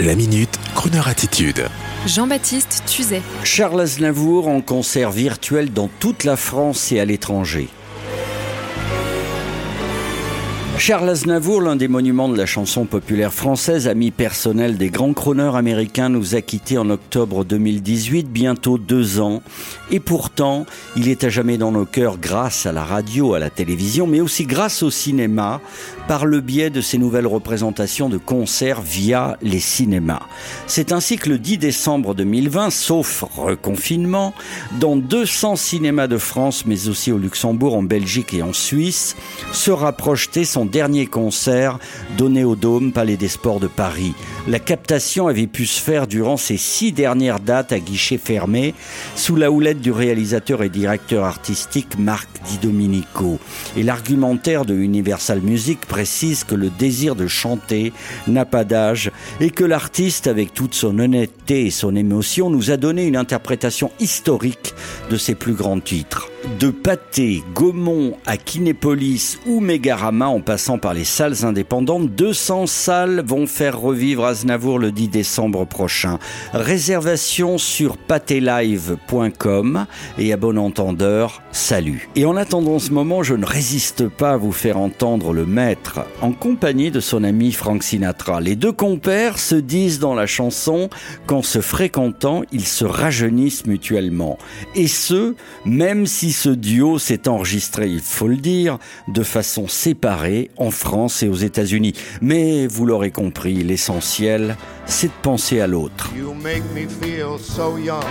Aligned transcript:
La 0.00 0.14
minute, 0.14 0.50
Kroneur 0.74 1.08
attitude. 1.08 1.68
Jean-Baptiste 2.06 2.82
Tuzet. 2.86 3.22
Charles 3.44 3.80
Aznavour 3.80 4.46
en 4.46 4.60
concert 4.60 5.10
virtuel 5.10 5.72
dans 5.72 5.88
toute 5.88 6.24
la 6.24 6.36
France 6.36 6.92
et 6.92 7.00
à 7.00 7.06
l'étranger. 7.06 7.70
Charles 10.78 11.08
Aznavour, 11.08 11.62
l'un 11.62 11.74
des 11.74 11.88
monuments 11.88 12.28
de 12.28 12.36
la 12.36 12.44
chanson 12.44 12.84
populaire 12.84 13.32
française, 13.32 13.88
ami 13.88 14.10
personnel 14.10 14.76
des 14.76 14.90
grands 14.90 15.14
chroneurs 15.14 15.56
américains, 15.56 16.10
nous 16.10 16.34
a 16.34 16.42
quittés 16.42 16.76
en 16.76 16.90
octobre 16.90 17.44
2018, 17.44 18.30
bientôt 18.30 18.76
deux 18.76 19.18
ans. 19.18 19.42
Et 19.90 20.00
pourtant, 20.00 20.66
il 20.94 21.08
est 21.08 21.24
à 21.24 21.28
jamais 21.28 21.56
dans 21.56 21.72
nos 21.72 21.86
cœurs 21.86 22.18
grâce 22.18 22.66
à 22.66 22.72
la 22.72 22.84
radio, 22.84 23.34
à 23.34 23.38
la 23.38 23.50
télévision, 23.50 24.06
mais 24.06 24.20
aussi 24.20 24.44
grâce 24.44 24.82
au 24.82 24.90
cinéma, 24.90 25.60
par 26.08 26.26
le 26.26 26.40
biais 26.40 26.70
de 26.70 26.80
ses 26.80 26.98
nouvelles 26.98 27.26
représentations 27.26 28.08
de 28.08 28.18
concerts 28.18 28.82
via 28.82 29.38
les 29.42 29.60
cinémas. 29.60 30.22
C'est 30.66 30.92
ainsi 30.92 31.16
que 31.16 31.30
le 31.30 31.38
10 31.38 31.58
décembre 31.58 32.14
2020, 32.14 32.70
sauf 32.70 33.24
reconfinement, 33.36 34.34
dans 34.78 34.96
200 34.96 35.56
cinémas 35.56 36.06
de 36.06 36.18
France, 36.18 36.64
mais 36.66 36.88
aussi 36.88 37.10
au 37.10 37.18
Luxembourg, 37.18 37.74
en 37.74 37.82
Belgique 37.82 38.34
et 38.34 38.42
en 38.42 38.52
Suisse, 38.52 39.16
sera 39.52 39.92
projeté 39.92 40.44
son 40.44 40.65
dernier 40.66 41.06
concert 41.06 41.78
donné 42.16 42.44
au 42.44 42.56
Dôme 42.56 42.92
Palais 42.92 43.16
des 43.16 43.28
Sports 43.28 43.60
de 43.60 43.66
Paris. 43.66 44.14
La 44.48 44.58
captation 44.58 45.28
avait 45.28 45.46
pu 45.46 45.66
se 45.66 45.80
faire 45.80 46.06
durant 46.06 46.36
ces 46.36 46.56
six 46.56 46.92
dernières 46.92 47.40
dates 47.40 47.72
à 47.72 47.80
guichet 47.80 48.18
fermé, 48.18 48.74
sous 49.14 49.36
la 49.36 49.50
houlette 49.50 49.80
du 49.80 49.90
réalisateur 49.90 50.62
et 50.62 50.68
directeur 50.68 51.24
artistique 51.24 51.98
Marc 51.98 52.28
Di 52.44 52.58
Domenico. 52.58 53.38
Et 53.76 53.82
l'argumentaire 53.82 54.64
de 54.64 54.74
Universal 54.74 55.40
Music 55.40 55.80
précise 55.80 56.44
que 56.44 56.54
le 56.54 56.70
désir 56.70 57.16
de 57.16 57.26
chanter 57.26 57.92
n'a 58.26 58.44
pas 58.44 58.64
d'âge 58.64 59.10
et 59.40 59.50
que 59.50 59.64
l'artiste, 59.64 60.26
avec 60.26 60.54
toute 60.54 60.74
son 60.74 60.98
honnêteté 60.98 61.66
et 61.66 61.70
son 61.70 61.96
émotion, 61.96 62.50
nous 62.50 62.70
a 62.70 62.76
donné 62.76 63.06
une 63.06 63.16
interprétation 63.16 63.90
historique 64.00 64.74
de 65.10 65.16
ses 65.16 65.34
plus 65.34 65.54
grands 65.54 65.80
titres. 65.80 66.28
De 66.46 66.70
Pâté, 66.70 67.42
Gaumont 67.54 68.16
à 68.24 68.36
Kinépolis 68.36 69.38
ou 69.46 69.58
Mégarama 69.58 70.28
en 70.28 70.40
passant 70.40 70.78
par 70.78 70.94
les 70.94 71.04
salles 71.04 71.44
indépendantes, 71.44 72.08
200 72.14 72.66
salles 72.66 73.24
vont 73.26 73.48
faire 73.48 73.78
revivre 73.78 74.24
Aznavour 74.24 74.78
le 74.78 74.92
10 74.92 75.08
décembre 75.08 75.66
prochain. 75.66 76.18
Réservation 76.54 77.58
sur 77.58 77.98
patélive.com 77.98 79.86
et 80.18 80.32
à 80.32 80.36
bon 80.36 80.56
entendeur, 80.56 81.42
salut. 81.50 82.08
Et 82.14 82.24
en 82.24 82.36
attendant 82.36 82.78
ce 82.78 82.92
moment, 82.92 83.24
je 83.24 83.34
ne 83.34 83.44
résiste 83.44 84.08
pas 84.08 84.34
à 84.34 84.36
vous 84.36 84.52
faire 84.52 84.78
entendre 84.78 85.32
le 85.32 85.46
maître 85.46 86.06
en 86.22 86.30
compagnie 86.30 86.92
de 86.92 87.00
son 87.00 87.24
ami 87.24 87.50
Frank 87.52 87.82
Sinatra. 87.82 88.40
Les 88.40 88.54
deux 88.54 88.72
compères 88.72 89.40
se 89.40 89.56
disent 89.56 89.98
dans 89.98 90.14
la 90.14 90.26
chanson 90.26 90.90
qu'en 91.26 91.42
se 91.42 91.60
fréquentant, 91.60 92.42
ils 92.52 92.66
se 92.66 92.84
rajeunissent 92.84 93.66
mutuellement. 93.66 94.38
Et 94.76 94.86
ce, 94.86 95.34
même 95.64 96.06
si 96.06 96.35
ce 96.36 96.50
duo 96.50 96.98
s'est 96.98 97.28
enregistré, 97.28 97.88
il 97.88 98.00
faut 98.00 98.28
le 98.28 98.36
dire, 98.36 98.78
de 99.08 99.22
façon 99.22 99.68
séparée 99.68 100.50
en 100.58 100.70
France 100.70 101.22
et 101.22 101.28
aux 101.28 101.34
États-Unis. 101.34 101.94
Mais 102.20 102.66
vous 102.66 102.84
l'aurez 102.84 103.10
compris, 103.10 103.64
l'essentiel, 103.64 104.56
c'est 104.84 105.06
de 105.06 105.12
penser 105.22 105.60
à 105.60 105.66
l'autre. 105.66 106.10
You 106.14 106.34
make 106.34 106.62
me 106.74 106.86
feel 106.86 107.38
so 107.40 107.78
young. 107.78 108.04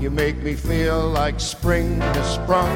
You 0.00 0.10
make 0.10 0.44
me 0.44 0.54
feel 0.54 1.12
like 1.12 1.40
spring 1.40 2.00
has 2.00 2.34
sprung. 2.34 2.70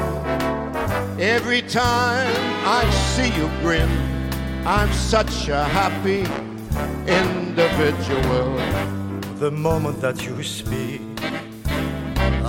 Every 1.17 1.61
time 1.61 2.27
I 2.65 2.83
see 3.15 3.31
you 3.39 3.49
grin, 3.63 3.87
I'm 4.65 4.91
such 4.91 5.47
a 5.47 5.63
happy 5.63 6.25
individual. 7.07 8.59
The 9.39 9.51
moment 9.51 10.01
that 10.01 10.25
you 10.25 10.43
speak, 10.43 11.01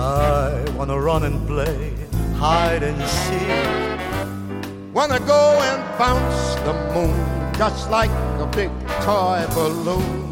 I 0.01 0.65
wanna 0.75 0.99
run 0.99 1.23
and 1.23 1.45
play 1.47 1.93
hide 2.35 2.81
and 2.81 2.99
seek. 3.21 4.93
Wanna 4.95 5.19
go 5.19 5.59
and 5.61 5.81
bounce 5.99 6.55
the 6.65 6.73
moon 6.93 7.53
just 7.55 7.91
like 7.91 8.09
a 8.39 8.47
big 8.47 8.71
toy 9.01 9.45
balloon. 9.53 10.31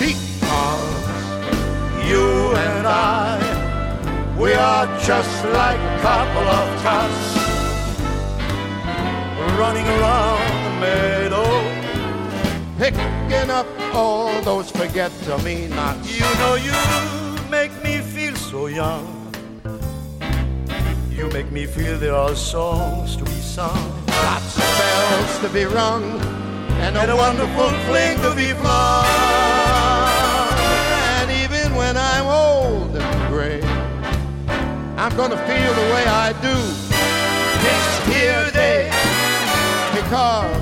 Because 0.00 1.02
You 2.08 2.26
and 2.56 2.86
I, 2.86 3.38
we 4.38 4.54
are 4.54 4.86
just 5.00 5.44
like 5.60 5.78
a 5.78 5.98
couple 6.00 6.48
of 6.58 6.66
tots 6.82 7.22
running 9.60 9.86
around 9.96 10.48
the 10.64 10.72
meadow. 10.80 11.50
picking 12.78 13.50
up 13.50 13.66
all 13.94 14.40
those 14.40 14.70
forget-to-me-nots. 14.70 16.18
You 16.18 16.30
know 16.40 16.54
you 16.54 16.72
make 17.50 17.72
me 17.84 17.98
feel 17.98 18.11
so 18.52 18.66
young. 18.66 19.06
You 21.08 21.26
make 21.30 21.50
me 21.50 21.64
feel 21.64 21.96
there 21.96 22.14
are 22.14 22.34
songs 22.34 23.16
to 23.16 23.24
be 23.24 23.40
sung. 23.56 23.82
Lots 24.08 24.56
of 24.58 24.68
bells 24.78 25.38
to 25.38 25.48
be 25.48 25.64
rung 25.64 26.04
and 26.84 26.94
a, 26.98 27.00
And 27.00 27.10
a 27.12 27.16
wonderful 27.16 27.70
fling 27.86 28.16
to 28.24 28.30
be 28.36 28.52
flung. 28.60 29.06
And 31.16 31.28
even 31.44 31.74
when 31.80 31.96
I'm 31.96 32.26
old 32.26 32.94
and 32.94 33.28
gray, 33.32 33.62
I'm 35.02 35.16
gonna 35.16 35.40
feel 35.48 35.72
the 35.82 35.88
way 35.94 36.04
I 36.26 36.28
do 36.48 36.56
this 37.64 37.88
here 38.12 38.50
day 38.52 38.84
because 39.96 40.60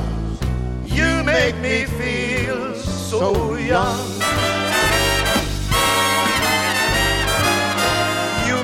You 0.97 1.25
make 1.25 1.57
me 1.57 1.87
feel 1.87 2.73
so 2.77 3.57
young. 3.57 4.60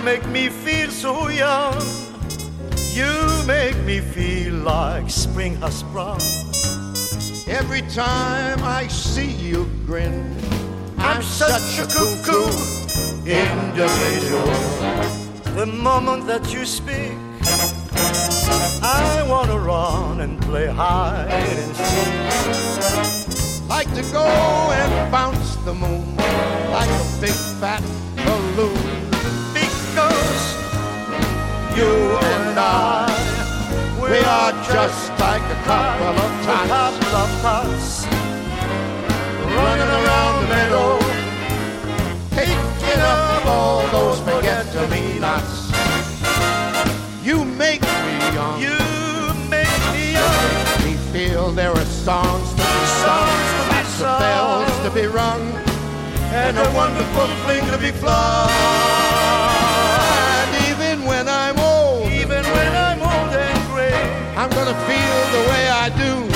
Make 0.06 0.28
me 0.28 0.48
feel 0.48 0.88
so 0.88 1.28
young. 1.28 1.74
You 2.92 3.12
make 3.44 3.76
me 3.78 3.98
feel 3.98 4.54
like 4.54 5.10
spring 5.10 5.56
has 5.56 5.80
sprung. 5.80 6.20
every 7.48 7.82
time 7.82 8.60
I 8.62 8.86
see 8.86 9.32
you 9.48 9.68
grin, 9.84 10.32
I'm 10.96 11.22
such 11.22 11.80
a 11.80 11.86
cuckoo 11.94 12.46
individual. 13.26 14.46
The 15.56 15.66
moment 15.66 16.28
that 16.28 16.52
you 16.54 16.64
speak, 16.64 17.18
I 18.82 19.26
wanna 19.28 19.58
run 19.58 20.20
and 20.20 20.40
play 20.42 20.68
hide 20.68 21.58
and 21.64 21.76
seek. 21.88 23.68
like 23.68 23.92
to 23.94 24.02
go 24.12 24.26
and 24.80 25.10
bounce 25.10 25.56
the 25.64 25.74
moon 25.74 26.16
like 26.76 26.92
a 27.02 27.06
big 27.20 27.36
fat 27.60 27.82
balloon. 28.24 28.95
Just 34.86 35.10
like 35.18 35.42
a 35.42 35.60
couple 35.64 36.06
of 36.06 36.30
tots 36.46 36.68
couple 36.68 37.16
of 37.22 37.30
tots 37.42 38.06
running 39.58 39.92
around 40.00 40.34
the 40.42 40.48
meadow, 40.54 40.90
picking 42.30 43.00
up 43.00 43.46
all 43.46 43.82
those 43.88 44.20
forget-to-me-nots. 44.20 45.72
You 47.24 47.44
make 47.44 47.82
me 47.82 48.16
young. 48.36 48.60
You 48.60 48.78
make 49.50 49.80
me 49.92 50.12
young. 50.12 50.84
me 50.84 50.94
feel 51.12 51.50
there 51.50 51.72
are 51.72 51.90
songs 52.06 52.50
to 52.50 52.62
be 52.74 52.84
sung, 53.02 53.26
Songs 53.26 53.50
to 53.50 53.62
be 53.66 53.74
lots 53.74 54.00
of 54.02 54.18
bells 54.20 54.74
to 54.84 54.90
be 54.98 55.06
rung, 55.06 55.42
and 56.30 56.56
a 56.56 56.66
wonderful 56.80 57.26
fling 57.42 57.66
to 57.72 57.78
be 57.78 57.90
flung. 57.90 59.45
Gonna 64.66 64.78
feel 64.80 65.20
the 65.30 65.48
way 65.48 65.68
I 65.68 65.88
do 65.90 66.35